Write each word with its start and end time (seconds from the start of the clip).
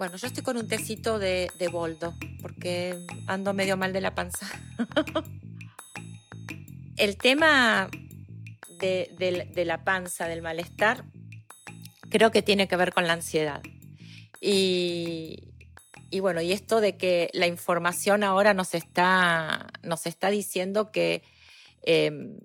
Bueno, 0.00 0.16
yo 0.16 0.28
estoy 0.28 0.42
con 0.42 0.56
un 0.56 0.66
tecito 0.66 1.18
de, 1.18 1.50
boldo 1.70 2.14
porque 2.40 2.96
ando 3.26 3.52
medio 3.52 3.76
mal 3.76 3.92
de 3.92 4.00
la 4.00 4.14
panza. 4.14 4.46
El 6.96 7.18
tema 7.18 7.90
de, 8.78 9.62
la 9.66 9.84
panza, 9.84 10.26
del 10.26 10.40
malestar, 10.40 11.04
creo 12.08 12.30
que 12.30 12.40
tiene 12.40 12.66
que 12.66 12.76
ver 12.76 12.94
con 12.94 13.06
la 13.06 13.12
ansiedad. 13.12 13.60
Y, 14.40 15.52
bueno, 16.18 16.40
y 16.40 16.52
esto 16.52 16.80
de 16.80 16.96
que 16.96 17.28
la 17.34 17.46
información 17.46 18.24
ahora 18.24 18.54
nos 18.54 18.74
está, 18.74 19.66
nos 19.82 20.06
está 20.06 20.30
diciendo 20.30 20.92
que 20.92 21.22
em, 21.82 22.38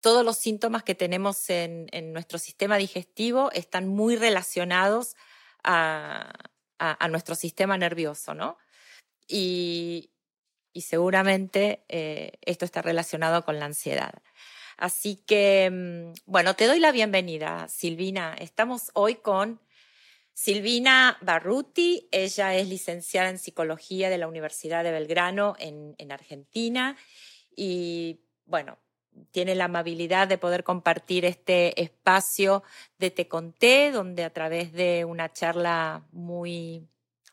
todos 0.00 0.24
los 0.24 0.36
síntomas 0.36 0.82
que 0.82 0.96
tenemos 0.96 1.48
en, 1.48 1.86
en, 1.92 2.12
nuestro 2.12 2.40
sistema 2.40 2.76
digestivo 2.76 3.52
están 3.52 3.86
muy 3.86 4.16
relacionados 4.16 5.14
a, 5.68 7.08
nuestro 7.10 7.34
sistema 7.34 7.76
nervioso, 7.76 8.34
¿no? 8.34 8.58
Y, 9.26 10.10
seguramente 10.74 11.84
eh, 11.88 12.38
esto 12.42 12.64
está 12.64 12.82
relacionado 12.82 13.44
con 13.44 13.58
la 13.58 13.66
ansiedad. 13.66 14.22
Así 14.76 15.16
que, 15.26 15.68
mm, 15.72 16.12
bueno, 16.24 16.54
te 16.54 16.68
doy 16.68 16.78
la 16.78 16.92
bienvenida, 16.92 17.66
Silvina. 17.68 18.36
Estamos 18.38 18.92
hoy 18.94 19.16
con 19.16 19.60
Silvina 20.34 21.18
Barruti. 21.20 22.08
Ella 22.12 22.54
es 22.54 22.68
licenciada 22.68 23.28
en 23.28 23.38
psicología 23.38 24.08
de 24.08 24.18
la 24.18 24.28
Universidad 24.28 24.84
de 24.84 24.92
Belgrano 24.92 25.56
en 25.58 26.12
Argentina. 26.12 26.96
Y 27.56 28.20
bueno, 28.44 28.78
tiene 29.30 29.54
la 29.54 29.64
amabilidad 29.64 30.28
de 30.28 30.38
poder 30.38 30.64
compartir 30.64 31.24
este 31.24 31.80
espacio 31.80 32.62
de 32.98 33.10
Te 33.10 33.28
Conté, 33.28 33.90
donde 33.90 34.24
a 34.24 34.32
través 34.32 34.72
de 34.72 35.04
una 35.04 35.32
charla 35.32 36.06
muy, 36.12 36.88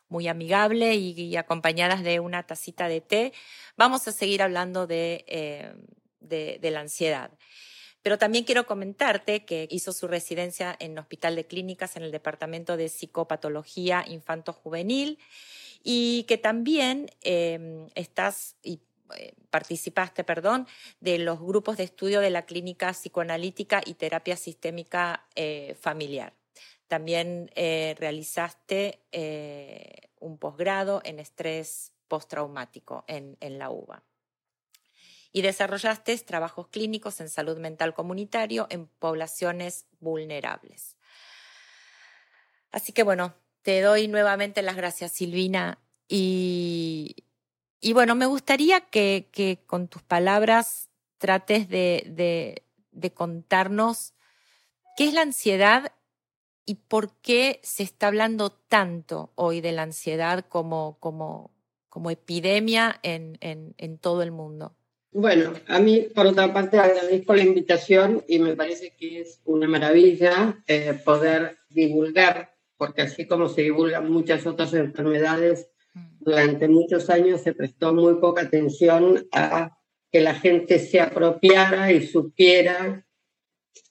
muy 0.08 0.28
amigable 0.28 0.94
y, 0.94 1.36
acompañadas 1.36 2.02
de 2.02 2.20
una 2.20 2.44
tacita 2.44 2.88
de 2.88 3.00
té, 3.00 3.32
vamos 3.76 4.06
a 4.08 4.12
seguir 4.12 4.42
hablando 4.42 4.86
de, 4.86 5.24
eh, 5.28 5.74
de, 6.20 6.70
la 6.70 6.80
ansiedad. 6.80 7.30
Pero 8.02 8.18
también 8.18 8.44
quiero 8.44 8.66
comentarte 8.66 9.44
que 9.44 9.66
hizo 9.70 9.92
su 9.92 10.06
residencia 10.06 10.76
en 10.78 10.98
Hospital 10.98 11.34
de 11.34 11.46
Clínicas 11.46 11.96
en 11.96 12.04
el 12.04 12.12
Departamento 12.12 12.76
de 12.76 12.88
Psicopatología 12.88 14.04
Infanto-Juvenil 14.06 15.18
y 15.82 16.24
que 16.24 16.38
también 16.38 17.10
eh, 17.22 17.88
estás, 17.94 18.56
participaste, 19.50 20.24
perdón, 20.24 20.66
de 21.00 21.18
los 21.18 21.40
grupos 21.40 21.76
de 21.76 21.84
estudio 21.84 22.20
de 22.20 22.30
la 22.30 22.46
clínica 22.46 22.92
psicoanalítica 22.92 23.82
y 23.84 23.94
terapia 23.94 24.36
sistémica 24.36 25.26
eh, 25.34 25.76
familiar. 25.80 26.34
También 26.88 27.50
eh, 27.54 27.94
realizaste 27.98 29.00
un 30.20 30.38
posgrado 30.38 31.00
en 31.04 31.18
estrés 31.18 31.92
postraumático 32.08 33.04
en, 33.08 33.36
en 33.40 33.58
la 33.58 33.70
UBA. 33.70 34.02
Y 35.32 35.42
desarrollaste 35.42 36.16
trabajos 36.18 36.68
clínicos 36.68 37.20
en 37.20 37.28
salud 37.28 37.58
mental 37.58 37.92
comunitario 37.92 38.66
en 38.70 38.86
poblaciones 38.86 39.86
vulnerables. 39.98 40.96
Así 42.70 42.92
que 42.92 43.02
bueno, 43.02 43.34
te 43.62 43.80
doy 43.80 44.06
nuevamente 44.06 44.62
las 44.62 44.76
gracias, 44.76 45.12
Silvina, 45.12 45.80
y, 46.08 47.25
y 47.80 47.92
bueno, 47.92 48.14
me 48.14 48.26
gustaría 48.26 48.80
que, 48.80 49.60
con 49.66 49.88
tus 49.88 50.02
palabras 50.02 50.88
trates 51.18 51.68
de, 51.68 52.62
contarnos 53.14 54.14
qué 54.96 55.04
es 55.08 55.14
la 55.14 55.22
ansiedad 55.22 55.92
y 56.64 56.76
por 56.76 57.12
qué 57.20 57.60
se 57.62 57.82
está 57.82 58.08
hablando 58.08 58.50
tanto 58.50 59.30
hoy 59.34 59.60
de 59.60 59.72
la 59.72 59.82
ansiedad 59.82 60.44
como, 60.48 60.96
como, 61.00 61.52
como 61.88 62.10
epidemia 62.10 62.98
en, 63.02 63.38
en, 63.40 63.98
todo 63.98 64.22
el 64.22 64.32
mundo. 64.32 64.74
Bueno, 65.12 65.52
a 65.68 65.78
mí, 65.78 66.08
por 66.14 66.26
otra 66.26 66.52
parte, 66.52 66.78
agradezco 66.78 67.34
la 67.34 67.44
invitación 67.44 68.24
y 68.26 68.38
me 68.38 68.56
parece 68.56 68.94
que 68.96 69.20
es 69.20 69.40
una 69.44 69.68
maravilla 69.68 70.62
eh, 70.66 70.98
poder 71.04 71.58
divulgar, 71.70 72.54
porque 72.76 73.02
así 73.02 73.26
como 73.26 73.48
se 73.48 73.62
divulgan 73.62 74.10
muchas 74.10 74.46
otras 74.46 74.74
enfermedades, 74.74 75.70
durante 76.20 76.68
muchos 76.68 77.08
años 77.10 77.42
se 77.42 77.54
prestó 77.54 77.94
muy 77.94 78.14
poca 78.16 78.42
atención 78.42 79.26
a 79.32 79.78
que 80.10 80.20
la 80.20 80.34
gente 80.34 80.78
se 80.78 81.00
apropiara 81.00 81.92
y 81.92 82.06
supiera 82.06 83.06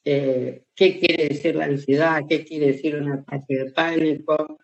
eh, 0.04 0.66
qué 0.76 1.00
quiere 1.00 1.30
decir 1.30 1.56
la 1.56 1.66
ansiedad, 1.66 2.24
qué 2.28 2.46
quiere 2.46 2.68
decir 2.68 2.96
un 2.96 3.12
ataque 3.12 3.58
de 3.58 3.72
pánico, 3.72 4.58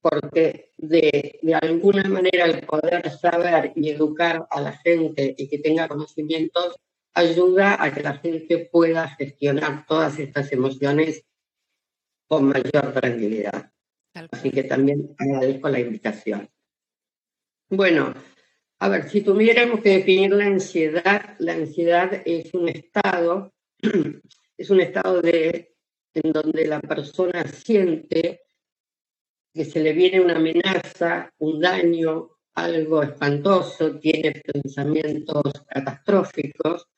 porque 0.00 0.72
de, 0.76 1.38
de, 1.42 1.54
alguna 1.54 2.04
manera 2.04 2.44
el 2.44 2.64
poder 2.64 3.10
saber 3.10 3.72
y 3.74 3.90
educar 3.90 4.46
a 4.50 4.60
la 4.60 4.72
gente 4.72 5.34
y 5.36 5.48
que 5.48 5.58
tenga 5.58 5.88
conocimientos 5.88 6.76
ayuda 7.14 7.82
a 7.82 7.92
que 7.92 8.02
la 8.02 8.14
gente 8.14 8.68
pueda 8.70 9.08
gestionar 9.08 9.86
todas 9.86 10.18
estas 10.18 10.52
emociones 10.52 11.24
con 12.28 12.44
mayor 12.44 12.92
tranquilidad. 12.92 13.72
Así 14.30 14.50
que 14.50 14.64
también 14.64 15.14
agradezco 15.18 15.68
la 15.68 15.80
invitación. 15.80 16.48
Bueno, 17.70 18.14
a 18.78 18.88
ver, 18.88 19.10
si 19.10 19.20
tuviéramos 19.20 19.80
que 19.80 19.98
definir 19.98 20.32
la 20.32 20.46
ansiedad, 20.46 21.36
la 21.38 21.52
ansiedad 21.52 22.22
es 22.24 22.54
un 22.54 22.70
estado, 22.70 23.52
es 24.56 24.70
un 24.70 24.80
estado 24.80 25.20
de, 25.20 25.76
en 26.14 26.32
donde 26.32 26.66
la 26.66 26.80
persona 26.80 27.46
siente 27.46 28.40
que 29.52 29.64
se 29.66 29.80
le 29.80 29.92
viene 29.92 30.20
una 30.20 30.36
amenaza, 30.36 31.30
un 31.38 31.60
daño, 31.60 32.38
algo 32.54 33.02
espantoso, 33.02 33.98
tiene 33.98 34.32
pensamientos 34.32 35.52
catastróficos. 35.68 36.88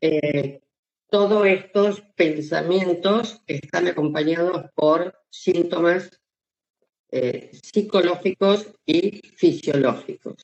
Eh, 0.00 0.62
todos 1.10 1.46
estos 1.46 2.00
pensamientos 2.16 3.42
están 3.46 3.88
acompañados 3.88 4.70
por 4.74 5.14
síntomas 5.28 6.18
eh, 7.16 7.50
psicológicos 7.52 8.68
y 8.84 9.22
fisiológicos. 9.36 10.34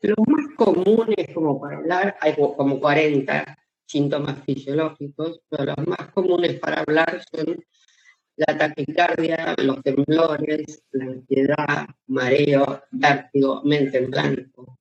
Los 0.00 0.16
más 0.26 0.46
comunes, 0.56 1.32
como 1.32 1.60
para 1.60 1.76
hablar, 1.76 2.16
hay 2.20 2.34
como 2.34 2.80
40 2.80 3.58
síntomas 3.86 4.42
fisiológicos, 4.44 5.40
pero 5.48 5.66
los 5.66 5.86
más 5.86 6.10
comunes 6.12 6.58
para 6.58 6.80
hablar 6.80 7.22
son 7.30 7.64
la 8.36 8.58
taquicardia, 8.58 9.54
los 9.58 9.82
temblores, 9.82 10.82
la 10.92 11.04
ansiedad, 11.04 11.86
mareo, 12.06 12.82
vértigo, 12.90 13.62
mente 13.64 13.98
en 13.98 14.10
blanco, 14.10 14.78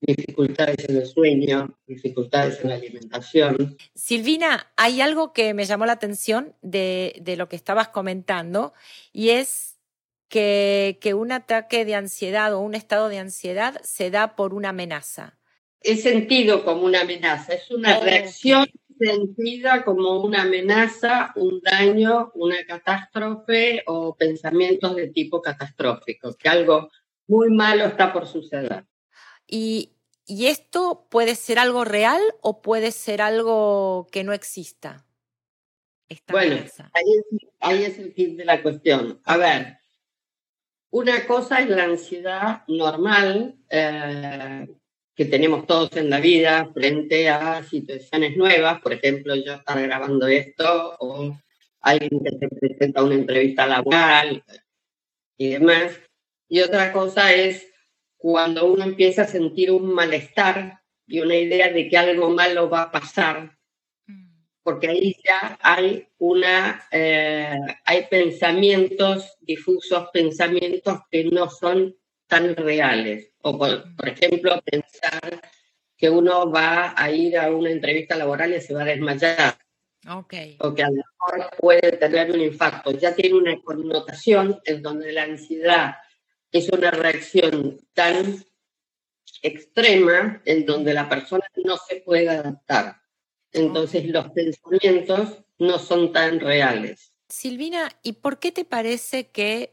dificultades 0.00 0.88
en 0.88 0.96
el 0.96 1.06
sueño, 1.06 1.78
dificultades 1.86 2.60
en 2.62 2.70
la 2.70 2.76
alimentación. 2.76 3.76
Silvina, 3.94 4.72
hay 4.76 5.00
algo 5.00 5.32
que 5.32 5.52
me 5.52 5.64
llamó 5.64 5.84
la 5.86 5.92
atención 5.92 6.54
de, 6.62 7.20
de 7.20 7.36
lo 7.36 7.48
que 7.48 7.56
estabas 7.56 7.88
comentando 7.88 8.72
y 9.12 9.30
es 9.30 9.69
que, 10.30 11.12
un 11.14 11.32
ataque 11.32 11.84
de 11.84 11.96
ansiedad 11.96 12.54
o 12.54 12.60
un 12.60 12.74
estado 12.74 13.08
de 13.08 13.18
ansiedad 13.18 13.80
se 13.82 14.10
da 14.10 14.36
por 14.36 14.54
una 14.54 14.70
amenaza. 14.70 15.36
Es 15.82 16.02
sentido 16.02 16.64
como 16.64 16.82
una 16.82 17.02
amenaza, 17.02 17.54
es 17.54 17.70
una 17.70 17.98
reacción 18.00 18.66
sentida 18.98 19.82
como 19.84 20.20
una 20.20 20.42
amenaza, 20.42 21.32
un 21.36 21.60
daño, 21.60 22.30
una 22.34 22.64
catástrofe 22.66 23.82
o 23.86 24.14
pensamientos 24.14 24.94
de 24.94 25.08
tipo 25.08 25.40
catastrófico, 25.40 26.34
que 26.36 26.48
algo 26.48 26.90
muy 27.26 27.48
malo 27.48 27.86
está 27.86 28.12
por 28.12 28.26
suceder. 28.26 28.84
¿Y, 29.46 29.92
esto 30.28 31.08
puede 31.10 31.34
ser 31.34 31.58
algo 31.58 31.84
real 31.84 32.20
o 32.40 32.62
puede 32.62 32.92
ser 32.92 33.20
algo 33.20 34.06
que 34.12 34.22
no 34.22 34.32
exista? 34.32 35.04
bueno, 36.28 36.56
ahí 36.92 37.04
es, 37.18 37.48
ahí 37.58 37.84
es 37.84 37.98
el 37.98 38.12
fin 38.12 38.36
de 38.36 38.44
la 38.44 38.62
cuestión. 38.62 39.20
A 39.24 39.36
ver, 39.36 39.79
una 40.90 41.26
cosa 41.26 41.60
es 41.60 41.68
la 41.68 41.84
ansiedad 41.84 42.62
normal 42.66 43.54
eh, 43.68 44.68
que 45.14 45.24
tenemos 45.24 45.66
todos 45.66 45.96
en 45.96 46.10
la 46.10 46.20
vida 46.20 46.70
frente 46.72 47.28
a 47.28 47.62
situaciones 47.62 48.36
nuevas, 48.36 48.80
por 48.80 48.92
ejemplo, 48.92 49.34
yo 49.36 49.54
estar 49.54 49.80
grabando 49.80 50.26
esto 50.26 50.96
o 50.98 51.36
alguien 51.80 52.22
que 52.24 52.32
te 52.32 52.48
presenta 52.48 53.02
una 53.02 53.14
entrevista 53.14 53.66
laboral 53.66 54.42
y 55.36 55.50
demás. 55.50 55.92
Y 56.48 56.60
otra 56.60 56.92
cosa 56.92 57.32
es 57.32 57.66
cuando 58.16 58.66
uno 58.66 58.84
empieza 58.84 59.22
a 59.22 59.28
sentir 59.28 59.70
un 59.70 59.94
malestar 59.94 60.80
y 61.06 61.20
una 61.20 61.36
idea 61.36 61.72
de 61.72 61.88
que 61.88 61.96
algo 61.96 62.30
malo 62.30 62.68
va 62.68 62.82
a 62.82 62.90
pasar 62.90 63.56
porque 64.70 64.88
ahí 64.88 65.16
ya 65.26 65.58
hay 65.60 66.06
una, 66.18 66.86
eh, 66.92 67.58
hay 67.84 68.06
pensamientos 68.06 69.36
difusos, 69.40 70.08
pensamientos 70.12 71.00
que 71.10 71.24
no 71.24 71.50
son 71.50 71.96
tan 72.28 72.54
reales. 72.54 73.32
O 73.42 73.58
por, 73.58 73.84
ejemplo, 74.06 74.62
pensar 74.64 75.42
que 75.96 76.08
uno 76.08 76.48
va 76.52 76.94
a 76.96 77.10
ir 77.10 77.36
a 77.36 77.50
una 77.50 77.70
entrevista 77.70 78.16
laboral 78.16 78.54
y 78.54 78.60
se 78.60 78.72
va 78.72 78.82
a 78.82 78.84
desmayar. 78.84 79.58
Okay. 80.08 80.56
O 80.60 80.72
que 80.72 80.84
a 80.84 80.90
lo 80.90 81.02
mejor 81.02 81.50
puede 81.58 81.96
tener 81.96 82.30
un 82.30 82.40
infarto. 82.40 82.92
Ya 82.92 83.12
tiene 83.12 83.34
una 83.34 83.60
connotación 83.62 84.60
en 84.64 84.82
donde 84.82 85.12
la 85.12 85.24
ansiedad 85.24 85.96
es 86.52 86.68
una 86.68 86.92
reacción 86.92 87.76
tan 87.92 88.44
extrema 89.42 90.40
en 90.44 90.64
donde 90.64 90.94
la 90.94 91.08
persona 91.08 91.44
no 91.64 91.76
se 91.76 91.96
puede 91.96 92.28
adaptar. 92.28 92.99
Entonces 93.52 94.06
los 94.06 94.30
pensamientos 94.30 95.38
no 95.58 95.78
son 95.78 96.12
tan 96.12 96.40
reales. 96.40 97.12
Silvina, 97.28 97.90
¿y 98.02 98.14
por 98.14 98.38
qué 98.38 98.52
te 98.52 98.64
parece 98.64 99.28
que 99.28 99.72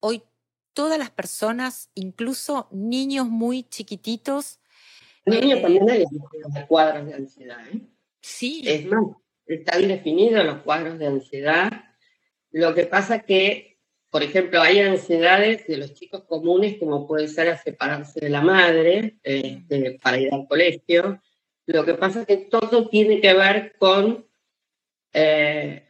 hoy 0.00 0.22
todas 0.72 0.98
las 0.98 1.10
personas, 1.10 1.90
incluso 1.94 2.68
niños 2.70 3.28
muy 3.28 3.64
chiquititos... 3.64 4.58
Niños 5.24 5.58
eh, 5.58 5.62
también 5.62 5.90
hay 5.90 6.04
cuadros 6.66 7.06
de 7.06 7.14
ansiedad. 7.14 7.58
¿eh? 7.68 7.80
Sí. 8.20 8.62
Es 8.66 8.86
más, 8.86 9.04
están 9.46 9.86
definidos 9.86 10.44
los 10.44 10.62
cuadros 10.62 10.98
de 10.98 11.06
ansiedad. 11.06 11.70
Lo 12.50 12.74
que 12.74 12.86
pasa 12.86 13.20
que, 13.20 13.78
por 14.10 14.22
ejemplo, 14.22 14.60
hay 14.60 14.80
ansiedades 14.80 15.66
de 15.66 15.76
los 15.76 15.94
chicos 15.94 16.24
comunes, 16.24 16.78
como 16.78 17.06
puede 17.06 17.28
ser 17.28 17.48
a 17.48 17.56
separarse 17.56 18.20
de 18.20 18.30
la 18.30 18.40
madre 18.40 19.18
este, 19.22 19.98
para 20.02 20.18
ir 20.18 20.32
al 20.32 20.46
colegio. 20.48 21.20
Lo 21.66 21.84
que 21.84 21.94
pasa 21.94 22.20
es 22.20 22.26
que 22.26 22.36
todo 22.38 22.88
tiene 22.88 23.20
que 23.20 23.34
ver 23.34 23.76
con 23.78 24.26
eh, 25.12 25.86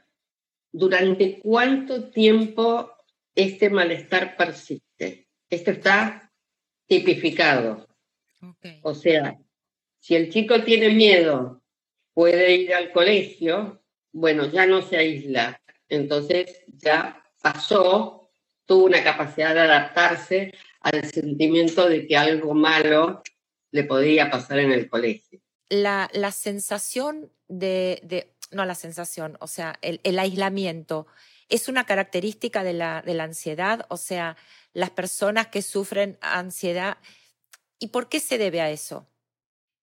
durante 0.70 1.38
cuánto 1.40 2.10
tiempo 2.10 2.92
este 3.34 3.70
malestar 3.70 4.36
persiste. 4.36 5.28
Esto 5.48 5.70
está 5.70 6.30
tipificado. 6.86 7.86
O 8.82 8.94
sea, 8.94 9.38
si 10.00 10.16
el 10.16 10.30
chico 10.30 10.62
tiene 10.62 10.90
miedo, 10.90 11.62
puede 12.12 12.54
ir 12.56 12.74
al 12.74 12.92
colegio, 12.92 13.82
bueno, 14.12 14.46
ya 14.50 14.66
no 14.66 14.82
se 14.82 14.96
aísla. 14.96 15.60
Entonces 15.88 16.64
ya 16.66 17.24
pasó, 17.40 18.30
tuvo 18.66 18.86
una 18.86 19.02
capacidad 19.04 19.54
de 19.54 19.60
adaptarse 19.60 20.54
al 20.80 21.04
sentimiento 21.04 21.88
de 21.88 22.06
que 22.06 22.16
algo 22.16 22.54
malo 22.54 23.22
le 23.70 23.84
podía 23.84 24.30
pasar 24.30 24.58
en 24.58 24.72
el 24.72 24.88
colegio. 24.88 25.40
La, 25.72 26.10
la 26.12 26.32
sensación 26.32 27.30
de, 27.48 28.28
no 28.50 28.66
la 28.66 28.74
sensación, 28.74 29.38
o 29.40 29.46
sea, 29.46 29.78
el, 29.80 30.00
el 30.04 30.18
aislamiento, 30.18 31.06
es 31.48 31.68
una 31.68 31.86
característica 31.86 32.62
de 32.62 32.74
la, 32.74 33.00
de 33.00 33.14
la 33.14 33.24
ansiedad, 33.24 33.86
o 33.88 33.96
sea, 33.96 34.36
las 34.74 34.90
personas 34.90 35.46
que 35.46 35.62
sufren 35.62 36.18
ansiedad. 36.20 36.98
¿Y 37.78 37.88
por 37.88 38.10
qué 38.10 38.20
se 38.20 38.36
debe 38.36 38.60
a 38.60 38.70
eso? 38.70 39.08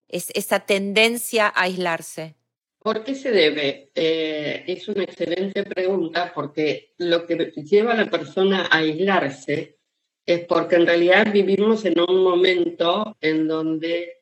Es, 0.09 0.31
esa 0.35 0.61
tendencia 0.61 1.47
a 1.47 1.63
aislarse. 1.63 2.35
¿Por 2.79 3.03
qué 3.03 3.15
se 3.15 3.31
debe? 3.31 3.91
Eh, 3.95 4.65
es 4.67 4.89
una 4.89 5.05
excelente 5.05 5.63
pregunta 5.65 6.33
porque 6.35 6.95
lo 6.99 7.27
que 7.27 7.37
lleva 7.65 7.93
a 7.93 7.97
la 7.97 8.11
persona 8.11 8.67
a 8.71 8.79
aislarse 8.79 9.79
es 10.25 10.45
porque 10.47 10.77
en 10.77 10.87
realidad 10.87 11.33
vivimos 11.33 11.85
en 11.87 11.99
un 12.01 12.23
momento 12.23 13.17
en 13.21 13.49
donde 13.49 14.18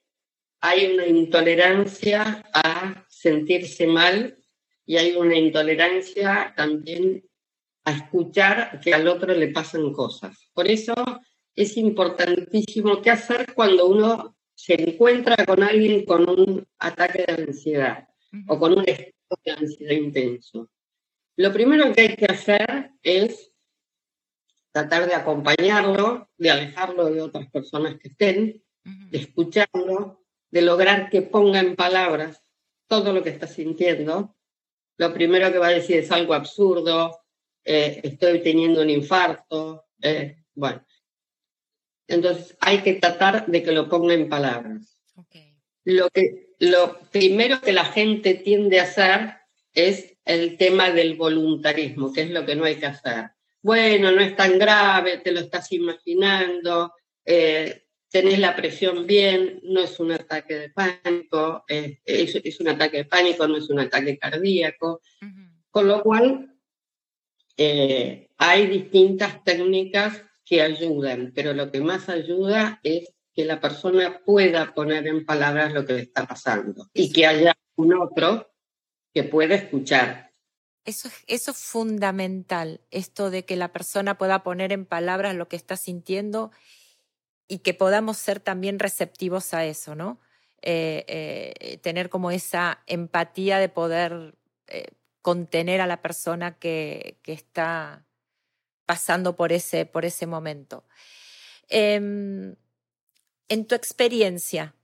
hay 0.60 0.92
una 0.94 1.06
intolerancia 1.06 2.44
a 2.52 3.04
sentirse 3.08 3.86
mal 3.86 4.38
y 4.84 4.96
hay 4.96 5.16
una 5.16 5.36
intolerancia 5.36 6.54
también 6.56 7.24
a 7.84 7.92
escuchar 7.92 8.80
que 8.80 8.94
al 8.94 9.06
otro 9.08 9.32
le 9.34 9.48
pasan 9.48 9.92
cosas. 9.92 10.36
Por 10.52 10.68
eso 10.68 10.94
es 11.54 11.76
importantísimo 11.76 13.00
qué 13.00 13.10
hacer 13.10 13.54
cuando 13.54 13.86
uno 13.86 14.36
se 14.54 14.74
encuentra 14.74 15.36
con 15.44 15.62
alguien 15.62 16.04
con 16.04 16.28
un 16.28 16.66
ataque 16.78 17.24
de 17.26 17.44
ansiedad 17.44 18.08
o 18.48 18.58
con 18.58 18.78
un 18.78 18.88
estado 18.88 19.40
de 19.44 19.52
ansiedad 19.52 19.92
intenso. 19.92 20.70
Lo 21.36 21.52
primero 21.52 21.92
que 21.92 22.00
hay 22.02 22.16
que 22.16 22.26
hacer 22.26 22.92
es 23.02 23.52
tratar 24.72 25.06
de 25.06 25.14
acompañarlo, 25.14 26.30
de 26.36 26.50
alejarlo 26.50 27.06
de 27.06 27.20
otras 27.20 27.50
personas 27.50 27.96
que 27.98 28.08
estén, 28.08 28.62
de 28.84 29.18
escucharlo, 29.18 30.25
de 30.56 30.62
lograr 30.62 31.10
que 31.10 31.20
ponga 31.20 31.60
en 31.60 31.76
palabras 31.76 32.40
todo 32.88 33.12
lo 33.12 33.22
que 33.22 33.28
está 33.28 33.46
sintiendo. 33.46 34.34
Lo 34.96 35.12
primero 35.12 35.52
que 35.52 35.58
va 35.58 35.66
a 35.66 35.80
decir 35.80 35.98
es 35.98 36.10
algo 36.10 36.32
absurdo, 36.32 37.20
eh, 37.62 38.00
estoy 38.02 38.42
teniendo 38.42 38.80
un 38.80 38.88
infarto, 38.88 39.84
eh, 40.00 40.38
bueno. 40.54 40.82
Entonces 42.08 42.56
hay 42.58 42.78
que 42.78 42.94
tratar 42.94 43.44
de 43.44 43.62
que 43.62 43.70
lo 43.70 43.86
ponga 43.86 44.14
en 44.14 44.30
palabras. 44.30 44.98
Lo, 45.84 46.08
que, 46.08 46.54
lo 46.58 47.00
primero 47.10 47.60
que 47.60 47.74
la 47.74 47.84
gente 47.84 48.32
tiende 48.32 48.80
a 48.80 48.84
hacer 48.84 49.34
es 49.74 50.16
el 50.24 50.56
tema 50.56 50.90
del 50.90 51.16
voluntarismo, 51.16 52.14
que 52.14 52.22
es 52.22 52.30
lo 52.30 52.46
que 52.46 52.56
no 52.56 52.64
hay 52.64 52.76
que 52.76 52.86
hacer. 52.86 53.26
Bueno, 53.60 54.10
no 54.10 54.22
es 54.22 54.34
tan 54.34 54.58
grave, 54.58 55.18
te 55.18 55.32
lo 55.32 55.40
estás 55.40 55.70
imaginando, 55.72 56.94
eh, 57.26 57.85
tenés 58.10 58.38
la 58.38 58.54
presión 58.54 59.06
bien, 59.06 59.60
no 59.64 59.80
es 59.80 59.98
un 60.00 60.12
ataque 60.12 60.54
de 60.54 60.70
pánico, 60.70 61.64
es, 61.68 61.98
es, 62.04 62.60
un 62.60 62.68
ataque 62.68 62.98
de 62.98 63.04
pánico, 63.04 63.46
no 63.46 63.56
es 63.56 63.68
un 63.68 63.80
ataque 63.80 64.18
cardíaco. 64.18 65.00
Con 65.70 65.88
lo 65.88 66.02
cual, 66.02 66.54
eh, 67.56 68.28
hay 68.38 68.66
distintas 68.66 69.42
técnicas 69.44 70.22
que 70.44 70.62
ayudan, 70.62 71.32
pero 71.34 71.52
lo 71.54 71.70
que 71.70 71.80
más 71.80 72.08
ayuda 72.08 72.80
es 72.82 73.12
que 73.34 73.44
la 73.44 73.60
persona 73.60 74.22
pueda 74.24 74.74
poner 74.74 75.06
en 75.06 75.26
palabras 75.26 75.72
lo 75.72 75.84
que 75.84 75.94
le 75.94 76.00
está 76.02 76.26
pasando 76.26 76.88
y 76.94 77.12
que 77.12 77.26
haya 77.26 77.54
un 77.76 77.94
otro 77.94 78.50
que 79.12 79.24
pueda 79.24 79.56
escuchar. 79.56 80.32
Eso, 80.84 81.10
eso 81.26 81.50
es 81.50 81.56
fundamental, 81.56 82.80
esto 82.90 83.30
de 83.30 83.44
que 83.44 83.56
la 83.56 83.72
persona 83.72 84.16
pueda 84.16 84.42
poner 84.44 84.72
en 84.72 84.86
palabras 84.86 85.34
lo 85.34 85.48
que 85.48 85.56
está 85.56 85.76
sintiendo 85.76 86.52
y 87.48 87.58
que 87.58 87.74
podamos 87.74 88.16
ser 88.16 88.40
también 88.40 88.78
receptivos 88.78 89.54
a 89.54 89.64
eso, 89.64 89.94
¿no? 89.94 90.20
Eh, 90.62 91.04
eh, 91.60 91.78
tener 91.78 92.08
como 92.10 92.30
esa 92.30 92.82
empatía 92.86 93.58
de 93.58 93.68
poder 93.68 94.34
contener 95.26 95.80
a 95.80 95.88
la 95.88 96.02
persona 96.02 96.56
que, 96.56 97.18
está 97.24 98.06
pasando 98.86 99.34
por 99.34 99.52
ese, 99.52 99.84
por 99.84 100.04
ese 100.04 100.26
momento. 100.26 100.84
Em, 101.68 102.54
en 103.48 103.66
tu 103.66 103.74
experiencia, 103.74 104.76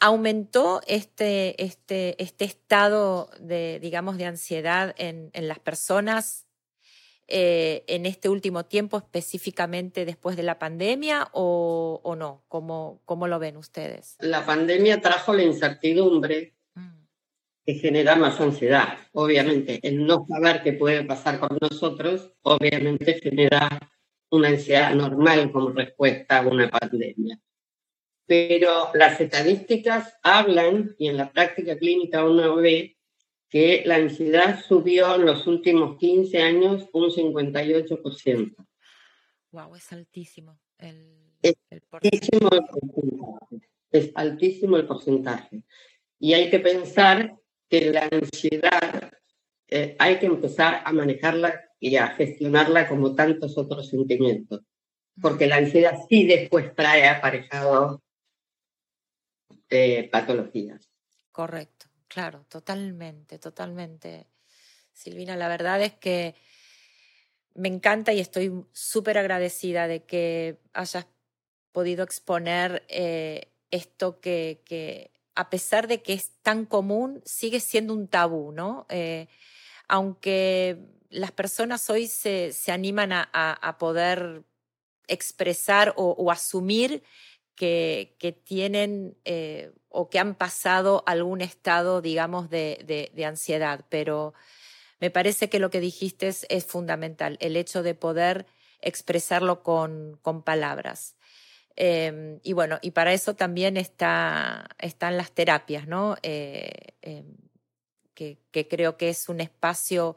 ¿aumentó 0.00 0.80
este, 0.86 1.62
este, 1.62 2.22
este 2.22 2.46
estado 2.46 3.30
de, 3.38 3.78
digamos, 3.80 4.16
de 4.16 4.24
ansiedad 4.24 4.94
en, 4.96 5.30
las 5.34 5.58
personas 5.58 6.46
eh, 7.28 7.84
en 7.86 8.06
este 8.06 8.28
último 8.28 8.64
tiempo, 8.64 8.98
específicamente 8.98 10.04
después 10.04 10.36
de 10.36 10.42
la 10.42 10.58
pandemia, 10.58 11.28
o, 11.32 12.00
o 12.02 12.16
no? 12.16 12.44
¿Cómo, 12.48 13.00
¿Cómo, 13.04 13.28
lo 13.28 13.38
ven 13.38 13.56
ustedes? 13.56 14.16
La 14.20 14.44
pandemia 14.44 15.00
trajo 15.00 15.32
la 15.32 15.42
incertidumbre 15.42 16.54
que 17.64 17.74
genera 17.74 18.16
más 18.16 18.40
ansiedad. 18.40 18.98
Obviamente, 19.12 19.78
el 19.82 20.04
no 20.04 20.26
saber 20.28 20.62
qué 20.62 20.72
puede 20.72 21.04
pasar 21.04 21.38
con 21.38 21.56
nosotros, 21.60 22.32
obviamente 22.42 23.20
genera 23.20 23.78
una 24.30 24.48
ansiedad 24.48 24.94
normal 24.94 25.52
como 25.52 25.70
respuesta 25.70 26.38
a 26.38 26.46
una 26.46 26.68
pandemia. 26.70 27.38
Pero 28.26 28.88
las 28.94 29.20
estadísticas 29.20 30.18
hablan, 30.22 30.94
y 30.98 31.08
en 31.08 31.18
la 31.18 31.30
práctica 31.30 31.76
clínica 31.76 32.24
uno 32.24 32.56
ve, 32.56 32.96
que 33.52 33.82
la 33.84 33.96
ansiedad 33.96 34.64
subió 34.66 35.14
en 35.14 35.26
los 35.26 35.46
últimos 35.46 35.98
15 35.98 36.40
años 36.40 36.88
un 36.94 37.10
58%. 37.10 38.56
Wow, 39.50 39.76
es 39.76 39.92
altísimo 39.92 40.58
el, 40.78 41.34
es 41.42 41.54
Altísimo 41.90 42.48
el 42.50 42.64
porcentaje. 42.64 43.68
Es 43.90 44.12
altísimo 44.14 44.76
el 44.78 44.86
porcentaje. 44.86 45.62
Y 46.18 46.32
hay 46.32 46.48
que 46.48 46.60
pensar 46.60 47.36
que 47.68 47.90
la 47.90 48.08
ansiedad 48.10 49.12
eh, 49.68 49.96
hay 49.98 50.18
que 50.18 50.26
empezar 50.26 50.82
a 50.86 50.92
manejarla 50.94 51.62
y 51.78 51.96
a 51.96 52.08
gestionarla 52.08 52.88
como 52.88 53.14
tantos 53.14 53.58
otros 53.58 53.86
sentimientos, 53.86 54.62
porque 55.20 55.46
la 55.46 55.56
ansiedad 55.56 55.98
sí 56.08 56.26
después 56.26 56.74
trae 56.74 57.06
aparejado 57.06 58.02
eh, 59.68 60.08
patologías. 60.10 60.88
Correcto, 61.30 61.86
claro, 62.12 62.44
totalmente, 62.48 63.38
totalmente. 63.38 64.26
Silvina, 64.92 65.36
la 65.36 65.48
verdad 65.48 65.80
es 65.82 65.94
que 65.94 66.34
me 67.54 67.68
encanta 67.68 68.12
y 68.12 68.20
estoy 68.20 68.52
súper 68.72 69.16
agradecida 69.16 69.86
de 69.86 70.04
que 70.04 70.58
hayas 70.74 71.06
podido 71.72 72.04
exponer 72.04 72.84
eh, 72.88 73.48
esto 73.70 74.20
que, 74.20 75.10
a 75.34 75.48
pesar 75.48 75.88
de 75.88 76.02
que 76.02 76.12
es 76.12 76.32
tan 76.42 76.66
común, 76.66 77.22
sigue 77.24 77.60
siendo 77.60 77.94
un 77.94 78.08
tabú, 78.08 78.52
¿no? 78.52 78.86
Eh, 78.90 79.28
aunque 79.88 80.78
las 81.08 81.32
personas 81.32 81.88
hoy 81.88 82.06
se, 82.08 82.52
animan 82.68 83.12
a, 83.12 83.76
poder 83.78 84.44
expresar 85.08 85.94
o, 85.96 86.30
asumir 86.30 87.02
que, 87.54 88.40
tienen 88.44 89.16
eh, 89.24 89.72
o 89.88 90.08
que 90.08 90.18
han 90.18 90.34
pasado 90.34 91.02
algún 91.06 91.40
estado, 91.40 92.00
digamos, 92.00 92.50
de, 92.50 93.24
ansiedad, 93.26 93.84
pero 93.88 94.34
me 95.00 95.10
parece 95.10 95.48
que 95.48 95.58
lo 95.58 95.70
que 95.70 95.80
dijiste 95.80 96.28
es, 96.28 96.66
fundamental, 96.66 97.36
el 97.40 97.56
hecho 97.56 97.82
de 97.82 97.94
poder 97.94 98.46
expresarlo 98.80 99.62
con, 99.62 100.20
palabras. 100.44 101.16
Em, 101.74 102.38
y 102.42 102.52
bueno, 102.52 102.78
y 102.82 102.90
para 102.90 103.12
eso 103.12 103.34
también 103.34 103.76
está, 103.76 104.68
están 104.78 105.16
las 105.16 105.32
terapias, 105.32 105.86
¿no? 105.86 106.16
Eh, 106.22 106.70
em, 107.00 107.36
que, 108.14 108.68
creo 108.68 108.96
que 108.96 109.08
es 109.08 109.28
un 109.28 109.40
espacio 109.40 110.16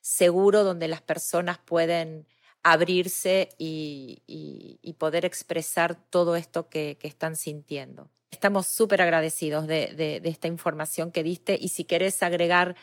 seguro 0.00 0.64
donde 0.64 0.88
las 0.88 1.02
personas 1.02 1.58
pueden 1.58 2.26
abrirse 2.66 3.50
y, 3.58 4.96
poder 4.98 5.24
expresar 5.24 5.94
todo 6.10 6.34
esto 6.34 6.68
que, 6.68 6.98
están 7.02 7.36
sintiendo. 7.36 8.10
Estamos 8.32 8.66
súper 8.66 9.02
agradecidos 9.02 9.68
de, 9.68 10.20
esta 10.24 10.48
información 10.48 11.12
que 11.12 11.22
diste 11.22 11.56
y 11.60 11.68
si 11.68 11.84
querés 11.84 12.24
agregar 12.24 12.74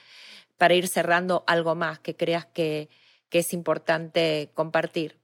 para 0.58 0.74
ir 0.74 0.88
cerrando 0.88 1.44
algo 1.48 1.76
más 1.76 2.00
que 2.00 2.16
creas 2.16 2.46
que, 2.46 2.90
es 3.32 3.52
importante 3.52 4.52
compartir. 4.54 5.18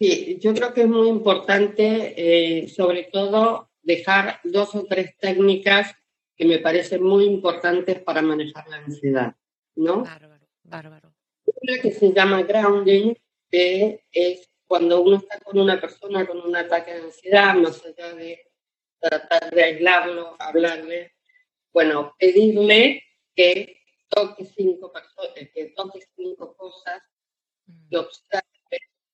Sí, 0.00 0.38
yo 0.40 0.52
creo 0.52 0.74
que 0.74 0.82
es 0.82 0.88
muy 0.88 1.06
importante, 1.08 2.14
eh, 2.16 2.68
sobre 2.68 3.04
todo, 3.04 3.70
dejar 3.80 4.40
dos 4.42 4.74
o 4.74 4.86
tres 4.86 5.16
técnicas 5.16 5.94
que 6.36 6.44
me 6.44 6.58
parecen 6.58 7.04
muy 7.04 7.24
importantes 7.24 8.00
para 8.00 8.22
manejar 8.22 8.66
la 8.66 8.78
ansiedad, 8.78 9.36
¿no? 9.76 10.02
Bárbaro, 10.02 10.48
bárbaro. 10.64 11.14
Una 11.62 11.80
que 11.80 11.92
se 11.92 12.12
llama 12.12 12.42
grounding, 12.42 13.14
que 13.50 14.04
es 14.12 14.48
cuando 14.66 15.00
uno 15.00 15.16
está 15.16 15.38
con 15.40 15.58
una 15.58 15.80
persona 15.80 16.26
con 16.26 16.40
un 16.40 16.56
ataque 16.56 16.94
de 16.94 17.02
ansiedad, 17.02 17.54
más 17.54 17.84
allá 17.84 18.14
de 18.14 18.50
tratar 18.98 19.50
de 19.50 19.62
aislarlo, 19.62 20.36
hablarle, 20.38 21.14
bueno, 21.72 22.14
pedirle 22.18 23.04
que 23.34 23.80
toque 24.08 24.44
cinco 24.44 24.92
personas, 24.92 25.50
que 25.54 25.72
toque 25.76 26.00
cinco 26.16 26.56
cosas, 26.56 27.02
mm. 27.66 27.88
que 27.88 27.96
observe 27.98 28.44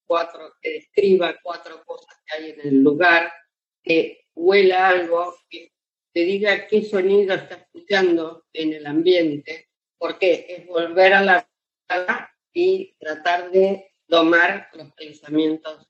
cuatro, 0.06 0.54
que 0.60 0.70
describa 0.70 1.38
cuatro 1.42 1.82
cosas 1.84 2.16
que 2.24 2.36
hay 2.36 2.50
en 2.50 2.60
el 2.60 2.82
lugar, 2.82 3.32
que 3.82 4.26
huela 4.34 4.88
algo, 4.88 5.34
que 5.50 5.72
te 6.12 6.20
diga 6.20 6.66
qué 6.66 6.82
sonido 6.82 7.34
está 7.34 7.56
escuchando 7.56 8.46
en 8.52 8.72
el 8.72 8.86
ambiente, 8.86 9.68
porque 9.98 10.46
es 10.48 10.66
volver 10.66 11.14
a 11.14 11.22
la 11.22 11.48
y 12.54 12.94
tratar 12.98 13.50
de 13.50 13.91
tomar 14.12 14.68
los 14.74 14.92
pensamientos 14.92 15.88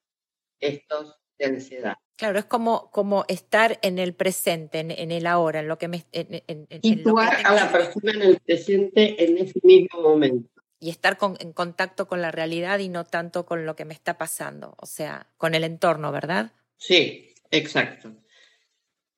estos 0.60 1.18
de 1.40 1.46
ansiedad. 1.46 1.94
Claro, 2.14 2.38
es 2.38 2.44
como, 2.44 2.88
como 2.92 3.24
estar 3.26 3.80
en 3.82 3.98
el 3.98 4.14
presente, 4.14 4.78
en, 4.78 5.10
el 5.10 5.26
ahora, 5.26 5.58
en 5.58 5.66
lo 5.66 5.76
que 5.76 5.88
me... 5.88 6.06
En, 6.12 6.68
Situar 6.80 7.44
a 7.44 7.52
la 7.52 7.72
persona 7.72 8.12
en 8.12 8.22
el 8.22 8.38
presente 8.38 9.24
en 9.24 9.38
ese 9.38 9.58
mismo 9.64 10.02
momento. 10.02 10.48
Y 10.78 10.90
estar 10.90 11.18
en 11.40 11.52
contacto 11.52 12.06
con 12.06 12.22
la 12.22 12.30
realidad 12.30 12.78
y 12.78 12.88
no 12.88 13.04
tanto 13.04 13.44
con 13.44 13.66
lo 13.66 13.74
que 13.74 13.84
me 13.84 13.94
está 13.94 14.18
pasando, 14.18 14.76
o 14.78 14.86
sea, 14.86 15.26
con 15.36 15.56
el 15.56 15.64
entorno, 15.64 16.12
¿verdad? 16.12 16.52
Sí, 16.76 17.34
exacto. 17.50 18.12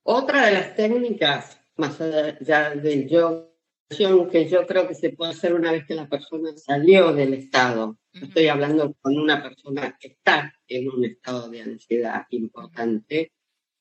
Otra 0.03 0.47
de 0.47 0.53
las 0.53 0.77
técnicas, 0.77 1.59
más 1.77 2.01
allá 2.01 2.71
del 2.71 3.07
yoga, 3.07 3.54
que 3.89 4.49
yo 4.49 4.67
creo 4.67 4.89
que 4.89 4.95
se 4.95 5.11
puede 5.11 5.33
hacer 5.33 5.55
una 5.55 5.73
vez 5.73 5.85
que 5.87 5.95
la 5.95 6.09
persona 6.09 6.57
salió 6.57 7.13
del 7.13 7.35
estado. 7.35 7.99
Estoy 8.13 8.49
hablando 8.49 8.95
con 9.01 9.19
una 9.19 9.43
persona 9.43 9.97
que 10.01 10.09
está 10.09 10.53
en 10.67 10.89
un 10.89 11.05
estado 11.05 11.49
de 11.49 11.63
ansiedad 11.63 12.27
importante. 12.31 13.33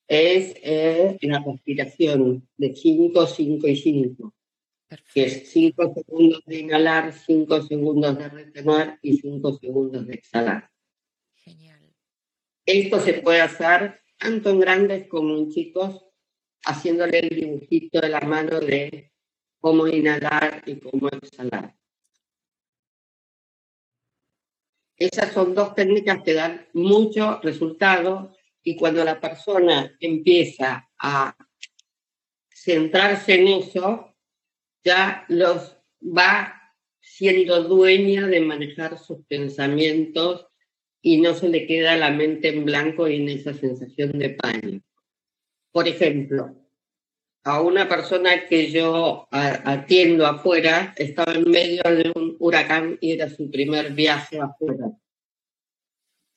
Es 0.07 0.55
eh, 0.61 1.17
la 1.21 1.39
respiración 1.39 2.47
de 2.57 2.75
5, 2.75 3.25
5 3.25 3.67
y 3.67 3.75
5. 3.75 4.33
Que 5.13 5.23
es 5.23 5.51
5 5.51 5.93
segundos 5.95 6.43
de 6.45 6.59
inhalar, 6.59 7.13
5 7.13 7.61
segundos 7.63 8.17
de 8.17 8.29
retener 8.29 8.99
y 9.01 9.17
5 9.17 9.57
segundos 9.59 10.05
de 10.05 10.13
exhalar. 10.13 10.69
Genial. 11.35 11.93
Esto 12.65 12.99
se 12.99 13.13
puede 13.13 13.41
hacer 13.41 14.01
tanto 14.19 14.51
en 14.51 14.59
grandes 14.59 15.07
como 15.07 15.35
en 15.37 15.49
chicos, 15.49 16.05
haciéndole 16.65 17.19
el 17.19 17.29
dibujito 17.29 17.99
de 17.99 18.09
la 18.09 18.21
mano 18.21 18.59
de 18.59 19.12
cómo 19.63 19.87
inhalar 19.87 20.61
y 20.65 20.75
cómo 20.75 21.07
exhalar. 21.07 21.73
Esas 24.97 25.31
son 25.31 25.55
dos 25.55 25.73
técnicas 25.73 26.21
que 26.21 26.33
dan 26.33 26.67
mucho 26.73 27.39
resultado 27.41 28.35
y 28.61 28.75
cuando 28.75 29.05
la 29.05 29.21
persona 29.21 29.95
empieza 30.01 30.89
a 30.99 31.37
centrarse 32.53 33.35
en 33.35 33.47
eso, 33.47 34.13
ya 34.83 35.23
los 35.29 35.77
va 36.01 36.75
siendo 36.99 37.63
dueña 37.63 38.27
de 38.27 38.41
manejar 38.41 38.97
sus 38.97 39.25
pensamientos 39.27 40.45
y 41.01 41.21
no 41.21 41.35
se 41.35 41.47
le 41.47 41.65
queda 41.65 41.95
la 41.95 42.11
mente 42.11 42.49
en 42.49 42.65
blanco 42.65 43.07
y 43.07 43.15
en 43.15 43.29
esa 43.29 43.53
sensación 43.53 44.19
de 44.19 44.31
pánico. 44.31 44.85
Por 45.71 45.87
ejemplo, 45.87 46.53
a 47.43 47.61
una 47.61 47.89
persona 47.89 48.45
que 48.47 48.71
yo 48.71 49.27
atiendo 49.31 50.25
afuera, 50.25 50.93
estaba 50.97 51.33
en 51.33 51.49
medio 51.49 51.83
de 51.83 52.11
un 52.15 52.37
huracán 52.39 52.97
y 53.01 53.11
era 53.11 53.29
su 53.29 53.51
primer 53.51 53.91
viaje 53.91 54.39
afuera, 54.39 54.91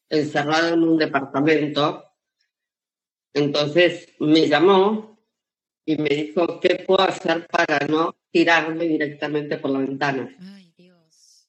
encerrado 0.09 0.75
en 0.75 0.83
un 0.83 0.99
departamento. 0.99 2.05
Entonces 3.33 4.09
me 4.19 4.49
llamó 4.49 5.21
y 5.85 5.97
me 5.97 6.09
dijo, 6.09 6.59
¿qué 6.59 6.83
puedo 6.85 7.03
hacer 7.03 7.47
para 7.47 7.87
no 7.87 8.17
tirarme 8.33 8.87
directamente 8.87 9.59
por 9.59 9.71
la 9.71 9.79
ventana? 9.81 10.37
Ay, 10.41 10.73
Dios. 10.77 11.49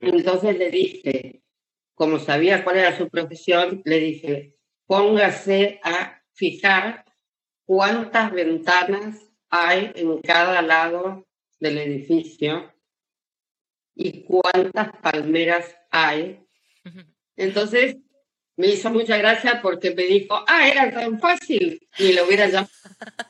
Entonces 0.00 0.58
le 0.58 0.70
dije, 0.70 1.42
como 1.94 2.18
sabía 2.18 2.62
cuál 2.62 2.76
era 2.76 2.98
su 2.98 3.08
profesión, 3.08 3.80
le 3.86 3.98
dije, 3.98 4.58
póngase 4.86 5.80
a 5.82 6.22
fijar 6.32 7.06
cuántas 7.70 8.32
ventanas 8.32 9.16
hay 9.48 9.92
en 9.94 10.20
cada 10.22 10.60
lado 10.60 11.24
del 11.60 11.78
edificio 11.78 12.74
y 13.94 14.24
cuántas 14.24 14.90
palmeras 14.96 15.76
hay. 15.88 16.44
Entonces 17.36 17.98
me 18.56 18.66
hizo 18.66 18.90
mucha 18.90 19.16
gracia 19.18 19.62
porque 19.62 19.94
me 19.94 20.02
dijo, 20.02 20.44
ah, 20.48 20.66
era 20.66 20.90
tan 20.90 21.20
fácil 21.20 21.88
y 21.96 22.12
lo 22.12 22.26
hubiera 22.26 22.48
llamado. 22.48 22.72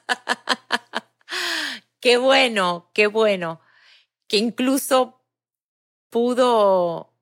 qué 2.00 2.16
bueno, 2.16 2.90
qué 2.94 3.08
bueno, 3.08 3.60
que 4.26 4.38
incluso 4.38 5.22
pudo, 6.08 7.12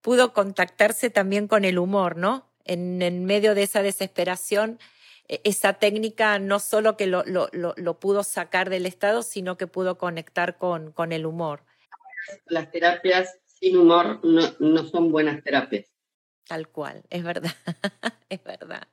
pudo 0.00 0.32
contactarse 0.32 1.08
también 1.08 1.46
con 1.46 1.64
el 1.64 1.78
humor, 1.78 2.16
¿no? 2.16 2.52
En, 2.64 3.00
en 3.00 3.26
medio 3.26 3.54
de 3.54 3.62
esa 3.62 3.80
desesperación 3.80 4.80
esa 5.28 5.74
técnica 5.74 6.38
no 6.38 6.58
solo 6.58 6.96
que 6.96 7.06
lo, 7.06 7.24
lo, 7.24 7.48
lo, 7.52 8.00
pudo 8.00 8.22
sacar 8.22 8.70
del 8.70 8.86
estado, 8.86 9.22
sino 9.22 9.56
que 9.56 9.66
pudo 9.66 9.98
conectar 9.98 10.58
con, 10.58 10.92
con 10.92 11.12
el 11.12 11.26
humor. 11.26 11.64
Las 12.46 12.70
terapias 12.70 13.38
sin 13.44 13.76
humor 13.76 14.20
no, 14.24 14.42
no 14.58 14.84
son 14.86 15.10
buenas 15.10 15.42
terapias. 15.42 15.86
Tal 16.46 16.68
cual, 16.68 17.02
es 17.08 17.22
verdad, 17.22 17.52
es 18.28 18.42
verdad. 18.42 18.88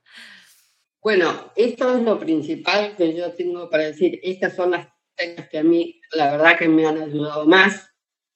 Bueno, 1.01 1.51
esto 1.55 1.95
es 1.95 2.03
lo 2.03 2.19
principal 2.19 2.95
que 2.95 3.15
yo 3.15 3.33
tengo 3.33 3.69
para 3.69 3.85
decir. 3.85 4.19
Estas 4.21 4.55
son 4.55 4.71
las 4.71 4.87
técnicas 5.15 5.49
que 5.49 5.57
a 5.57 5.63
mí, 5.63 5.99
la 6.11 6.31
verdad, 6.31 6.57
que 6.57 6.67
me 6.67 6.85
han 6.85 7.01
ayudado 7.01 7.45
más 7.45 7.89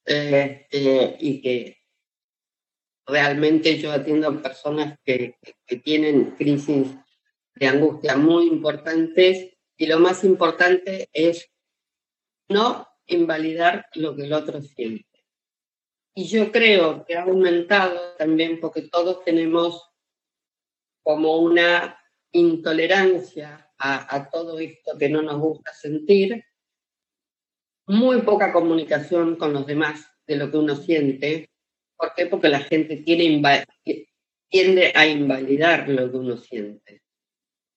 eh, 0.05 0.67
eh, 0.71 1.17
y 1.19 1.41
que 1.41 1.77
realmente 3.05 3.77
yo 3.77 3.91
atiendo 3.91 4.29
a 4.29 4.41
personas 4.41 4.97
que, 5.03 5.37
que 5.67 5.77
tienen 5.77 6.31
crisis 6.31 6.87
de 7.55 7.67
angustia 7.67 8.15
muy 8.15 8.47
importantes 8.47 9.53
y 9.77 9.87
lo 9.87 9.99
más 9.99 10.23
importante 10.23 11.09
es 11.13 11.49
no 12.49 12.87
invalidar 13.07 13.87
lo 13.95 14.15
que 14.15 14.23
el 14.23 14.33
otro 14.33 14.61
siente. 14.61 15.25
Y 16.15 16.25
yo 16.25 16.51
creo 16.51 17.05
que 17.05 17.17
ha 17.17 17.23
aumentado 17.23 18.15
también 18.17 18.59
porque 18.59 18.83
todos 18.83 19.23
tenemos 19.23 19.89
como 21.01 21.37
una 21.37 21.99
intolerancia 22.31 23.71
a, 23.77 24.29
todo 24.31 24.59
esto 24.59 24.97
que 24.97 25.09
no 25.09 25.21
nos 25.21 25.39
gusta 25.39 25.73
sentir, 25.73 26.45
muy 27.85 28.21
poca 28.21 28.53
comunicación 28.53 29.35
con 29.35 29.51
los 29.51 29.65
demás 29.65 30.07
de 30.25 30.37
lo 30.37 30.49
que 30.49 30.57
uno 30.57 30.75
siente. 30.75 31.49
¿Por 31.97 32.13
qué? 32.15 32.27
Porque 32.27 32.47
la 32.47 32.61
gente 32.61 32.97
tiene 32.97 33.41
tiende 34.47 34.93
a 34.95 35.05
invalidar 35.05 35.89
lo 35.89 36.09
que 36.09 36.17
uno 36.17 36.37
siente. 36.37 37.02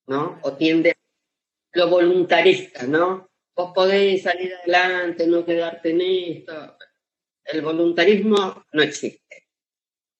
¿No? 0.07 0.39
O 0.43 0.53
tiende 0.53 0.97
lo 1.73 1.89
voluntarista, 1.89 2.87
¿no? 2.87 3.29
Vos 3.55 3.73
podés 3.75 4.23
salir 4.23 4.55
adelante, 4.55 5.27
no 5.27 5.45
quedarte 5.45 5.91
en 5.91 6.01
esto. 6.01 6.77
El 7.45 7.63
voluntarismo 7.63 8.65
no 8.73 8.83
existe. 8.83 9.49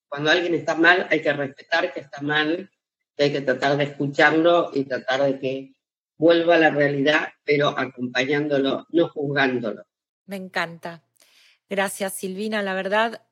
Cuando 0.09 0.31
alguien 0.31 0.55
está 0.55 0.75
mal, 0.75 1.07
hay 1.11 1.21
que 1.21 1.33
respetar 1.33 1.93
que 1.93 2.01
está 2.01 2.21
mal 2.21 2.71
hay 3.19 3.33
que 3.33 3.41
tratar 3.41 3.77
de 3.77 3.85
escucharlo 3.85 4.71
y 4.75 4.85
tratar 4.85 5.23
de 5.23 5.39
que 5.39 5.73
vuelva 6.19 6.57
a 6.57 6.59
la 6.59 6.71
realidad, 6.71 7.29
pero 7.45 7.69
acompañándolo, 7.69 8.87
no 8.91 9.09
juzgándolo. 9.09 9.85
Me 10.27 10.37
encanta. 10.37 11.03
Gracias, 11.69 12.15
Silvina. 12.15 12.63
La 12.63 12.75
verdad, 12.75 13.23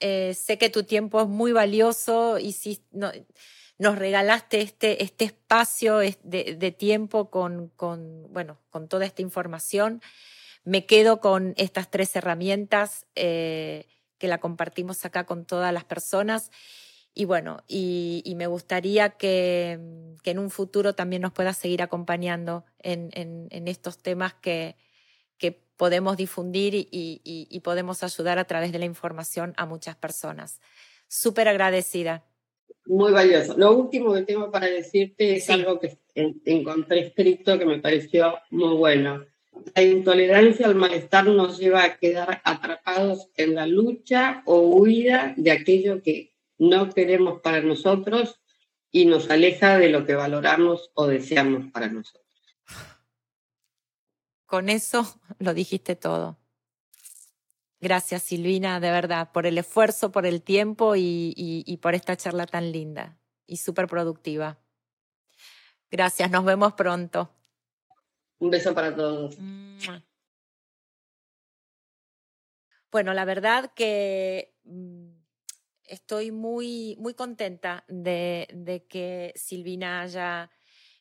eh, 0.00 0.34
sé 0.34 0.58
que 0.58 0.70
tu 0.70 0.84
tiempo 0.84 1.22
es 1.22 1.28
muy 1.28 1.52
valioso 1.52 2.38
y 2.38 2.52
si 2.52 2.82
nos 3.78 3.96
regalaste 3.96 4.60
este, 4.60 5.02
este 5.04 5.24
espacio 5.24 5.98
de, 5.98 6.74
tiempo 6.76 7.30
con, 7.30 7.68
con, 7.76 8.26
bueno, 8.32 8.58
con 8.70 8.88
toda 8.88 9.06
esta 9.06 9.22
información. 9.22 10.02
Me 10.64 10.84
quedo 10.84 11.20
con 11.20 11.54
estas 11.56 11.90
tres 11.90 12.14
herramientas 12.16 13.06
eh, 13.14 13.86
que 14.18 14.28
la 14.28 14.38
compartimos 14.38 15.04
acá 15.04 15.24
con 15.24 15.44
todas 15.44 15.72
las 15.72 15.84
personas. 15.84 16.50
Y 17.14 17.24
bueno, 17.24 17.62
y, 17.66 18.34
me 18.36 18.46
gustaría 18.46 19.10
que, 19.10 19.80
que, 20.22 20.32
en 20.32 20.38
un 20.38 20.50
futuro 20.50 20.94
también 20.94 21.22
nos 21.22 21.32
puedas 21.32 21.56
seguir 21.56 21.82
acompañando 21.82 22.64
en, 22.78 23.48
estos 23.66 23.98
temas 23.98 24.34
que, 24.34 24.76
que 25.38 25.52
podemos 25.52 26.16
difundir 26.16 26.74
y, 26.74 26.88
y, 26.92 27.60
podemos 27.60 28.02
ayudar 28.02 28.38
a 28.38 28.44
través 28.44 28.72
de 28.72 28.78
la 28.78 28.84
información 28.84 29.54
a 29.56 29.66
muchas 29.66 29.96
personas. 29.96 30.60
Súper 31.08 31.48
agradecida. 31.48 32.27
Muy 32.88 33.12
valioso. 33.12 33.54
Lo 33.58 33.76
último 33.76 34.14
que 34.14 34.22
tengo 34.22 34.50
para 34.50 34.66
decirte 34.66 35.36
es 35.36 35.50
algo 35.50 35.78
que 35.78 35.98
encontré 36.14 37.00
escrito 37.00 37.58
que 37.58 37.66
me 37.66 37.80
pareció 37.80 38.38
muy 38.48 38.74
bueno. 38.76 39.26
La 39.74 39.82
intolerancia 39.82 40.66
al 40.66 40.74
malestar 40.74 41.26
nos 41.26 41.58
lleva 41.58 41.84
a 41.84 41.98
quedar 41.98 42.40
atrapados 42.44 43.28
en 43.36 43.54
la 43.54 43.66
lucha 43.66 44.42
o 44.46 44.60
huida 44.60 45.34
de 45.36 45.50
aquello 45.50 46.02
que 46.02 46.32
no 46.56 46.88
queremos 46.88 47.42
para 47.42 47.60
nosotros 47.60 48.40
y 48.90 49.04
nos 49.04 49.28
aleja 49.28 49.76
de 49.76 49.90
lo 49.90 50.06
que 50.06 50.14
valoramos 50.14 50.90
o 50.94 51.06
deseamos 51.06 51.70
para 51.70 51.88
nosotros. 51.88 52.24
Con 54.46 54.70
eso 54.70 55.20
lo 55.38 55.52
dijiste 55.52 55.94
todo. 55.94 56.38
Gracias 57.80 58.22
Silvina, 58.22 58.80
de 58.80 58.90
verdad, 58.90 59.30
por 59.32 59.46
el 59.46 59.56
esfuerzo, 59.56 60.10
por 60.10 60.26
el 60.26 60.42
tiempo 60.42 60.94
y, 60.96 61.78
por 61.80 61.94
esta 61.94 62.16
charla 62.16 62.46
tan 62.46 62.72
linda 62.72 63.18
y 63.46 63.58
súper 63.58 63.86
productiva. 63.86 64.58
Gracias, 65.90 66.30
nos 66.30 66.44
vemos 66.44 66.74
pronto. 66.74 67.30
Un 68.38 68.50
beso 68.50 68.74
para 68.74 68.94
todos. 68.94 69.36
Bueno, 72.90 73.12
la 73.14 73.24
verdad 73.24 73.72
que 73.74 74.54
mm, 74.64 75.10
estoy 75.84 76.30
muy, 76.30 76.96
muy 76.98 77.14
contenta 77.14 77.84
de, 77.88 78.86
que 78.88 79.32
Silvina 79.36 80.02
haya 80.02 80.50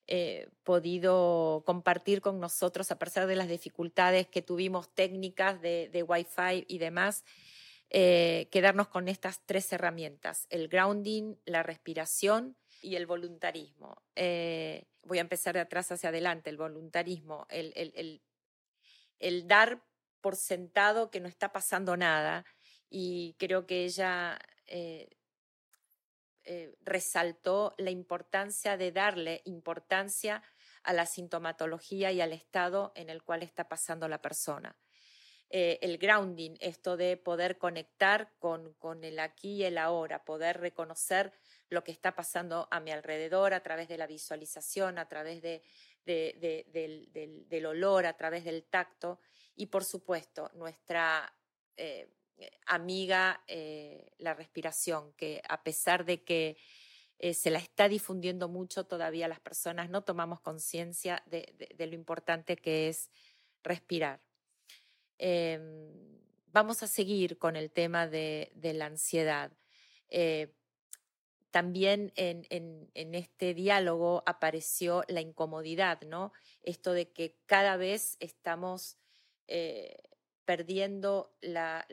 eh, 0.08 0.50
podido 0.64 1.64
compartir 1.66 2.22
con 2.22 2.40
nosotros, 2.40 2.92
a 2.92 3.00
pesar 3.00 3.28
de 3.28 3.36
las 3.36 3.50
dificultades 3.50 4.28
que 4.28 4.42
tuvimos 4.42 4.94
técnicas 4.94 5.62
de, 5.62 5.90
de 5.92 6.04
Wi-Fi 6.04 6.66
y 6.68 6.78
demás, 6.78 7.26
eh, 7.90 8.50
quedarnos 8.52 8.90
con 8.90 9.08
estas 9.08 9.42
tres 9.46 9.72
herramientas, 9.72 10.48
el 10.50 10.68
grounding, 10.68 11.36
la 11.46 11.64
respiración 11.64 12.58
y 12.82 12.96
el 12.96 13.06
voluntarismo. 13.06 14.02
Eh, 14.16 14.86
voy 15.04 15.20
a 15.20 15.22
empezar 15.22 15.56
de 15.56 15.62
atrás 15.62 15.92
hacia 15.92 16.10
adelante, 16.10 16.50
el 16.50 16.58
voluntarismo, 16.58 17.48
el, 17.50 17.72
el, 17.76 18.22
el, 19.20 19.48
dar 19.48 19.82
por 20.20 20.36
sentado 20.36 21.10
que 21.10 21.22
no 21.22 21.30
está 21.30 21.54
pasando 21.54 21.96
nada 21.96 22.44
y 22.90 23.36
creo 23.40 23.66
que 23.66 23.86
ella 23.86 24.38
eh, 24.66 25.10
eh, 26.48 26.76
resaltó 26.82 27.76
la 27.78 27.92
importancia 27.92 28.78
de 28.78 28.92
darle 28.92 29.42
importancia 29.46 30.42
a 30.84 30.94
la 30.94 31.06
sintomatología 31.06 32.12
y 32.12 32.22
al 32.22 32.34
estado 32.34 32.94
en 32.96 33.10
el 33.10 33.22
cual 33.22 33.44
está 33.44 33.68
pasando 33.68 34.08
la 34.08 34.22
persona. 34.22 34.78
Eh, 35.50 35.80
el 35.82 35.98
grounding, 35.98 36.56
esto 36.60 36.98
de 36.98 37.18
poder 37.18 37.58
conectar 37.58 38.34
con, 38.40 38.74
con, 38.76 39.04
el 39.04 39.20
aquí 39.20 39.58
y 39.58 39.64
el 39.66 39.78
ahora, 39.78 40.26
poder 40.26 40.60
reconocer 40.60 41.34
lo 41.70 41.84
que 41.84 41.92
está 41.92 42.16
pasando 42.16 42.68
a 42.72 42.80
mi 42.80 42.92
alrededor 42.92 43.54
a 43.54 43.62
través 43.62 43.88
de 43.88 43.98
la 43.98 44.08
visualización, 44.08 44.98
a 44.98 45.08
través 45.08 45.42
de, 45.42 45.64
del, 46.06 47.66
olor, 47.66 48.06
a 48.06 48.16
través 48.16 48.46
del 48.46 48.64
tacto 48.64 49.20
y 49.56 49.68
por 49.68 49.84
supuesto 49.84 50.50
nuestra 50.54 51.34
eh, 51.76 52.10
amiga 52.66 53.44
eh, 53.48 54.12
la 54.18 54.34
respiración, 54.34 55.14
que 55.14 55.42
a 55.48 55.64
pesar 55.64 56.06
de 56.06 56.24
que 56.24 56.58
eh, 57.20 57.34
se 57.34 57.50
la 57.50 57.60
está 57.60 57.90
difundiendo 57.90 58.48
mucho, 58.48 58.86
todavía 58.86 59.28
las 59.28 59.40
personas 59.40 59.90
no 59.90 60.04
tomamos 60.04 60.42
conciencia 60.42 61.24
de, 61.26 61.76
lo 61.78 61.96
importante 61.96 62.56
que 62.58 62.90
es 62.90 63.10
respirar. 63.64 64.22
Em, 65.18 65.92
vamos 66.48 66.84
a 66.84 66.88
seguir 66.88 67.38
con 67.38 67.56
el 67.56 67.72
tema 67.72 68.08
de, 68.08 68.52
la 68.62 68.86
ansiedad. 68.86 69.52
también 71.52 72.12
en, 72.16 73.16
este 73.16 73.54
diálogo 73.56 74.22
apareció 74.28 75.04
la 75.08 75.22
incomodidad, 75.22 76.02
¿no? 76.02 76.34
Esto 76.62 76.94
de 76.94 77.12
que 77.12 77.36
cada 77.48 77.78
vez 77.78 78.18
estamos 78.20 78.98
perdiendo 80.48 81.30
la, 81.42 81.86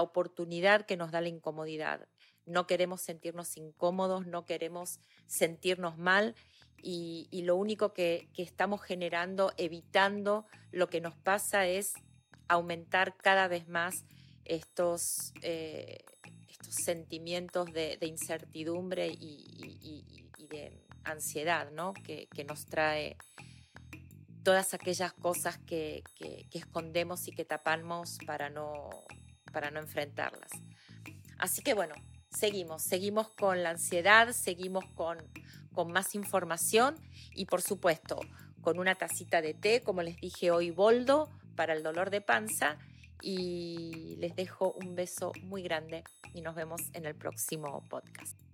oportunidad 0.00 0.86
que 0.86 0.96
nos 0.96 1.12
da 1.12 1.20
la 1.20 1.28
incomodidad. 1.28 2.08
No 2.46 2.66
queremos 2.66 3.02
sentirnos 3.02 3.58
incómodos, 3.58 4.26
no 4.26 4.46
queremos 4.46 5.00
sentirnos 5.26 5.98
mal 5.98 6.34
y, 6.82 7.28
lo 7.44 7.56
único 7.56 7.92
que, 7.92 8.30
estamos 8.38 8.80
generando, 8.80 9.52
evitando 9.58 10.46
lo 10.72 10.88
que 10.88 11.02
nos 11.02 11.16
pasa 11.16 11.66
es 11.66 11.92
aumentar 12.48 13.14
cada 13.18 13.46
vez 13.46 13.68
más 13.68 14.06
estos, 14.46 15.34
eh, 15.42 15.98
estos 16.48 16.76
sentimientos 16.76 17.70
de, 17.74 17.98
incertidumbre 18.00 19.08
y, 19.08 20.24
de 20.48 20.72
ansiedad 21.04 21.70
¿no? 21.72 21.92
que, 21.92 22.26
que 22.28 22.44
nos 22.44 22.64
trae 22.64 23.18
todas 24.48 24.72
aquellas 24.72 25.12
cosas 25.12 25.58
que, 25.58 26.02
escondemos 26.52 27.28
y 27.28 27.32
que 27.32 27.44
tapamos 27.44 28.16
para 28.24 28.48
no, 28.48 28.88
para 29.52 29.70
no 29.70 29.78
enfrentarlas. 29.78 30.50
Así 31.36 31.60
que 31.60 31.74
bueno, 31.74 31.94
seguimos, 32.30 32.82
seguimos 32.82 33.28
con 33.28 33.62
la 33.62 33.68
ansiedad, 33.68 34.32
seguimos 34.32 34.86
con, 34.94 35.18
con 35.74 35.92
más 35.92 36.14
información 36.14 36.96
y 37.34 37.44
por 37.44 37.60
supuesto 37.60 38.20
con 38.62 38.78
una 38.78 38.94
tacita 38.94 39.42
de 39.42 39.52
té, 39.52 39.82
como 39.82 40.00
les 40.00 40.16
dije 40.16 40.50
hoy, 40.50 40.70
boldo 40.70 41.28
para 41.54 41.74
el 41.74 41.82
dolor 41.82 42.08
de 42.08 42.22
panza 42.22 42.78
y 43.20 44.16
les 44.16 44.34
dejo 44.34 44.72
un 44.82 44.94
beso 44.94 45.32
muy 45.42 45.60
grande 45.60 46.04
y 46.32 46.40
nos 46.40 46.54
vemos 46.54 46.80
en 46.94 47.04
el 47.04 47.14
próximo 47.14 47.86
podcast. 47.90 48.47